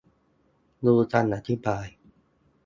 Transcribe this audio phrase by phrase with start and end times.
[0.85, 1.87] ดูคำอธิบาย